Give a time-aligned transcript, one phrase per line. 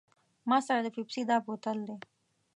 [0.49, 1.97] ما سره د پیپسي دا بوتل دی.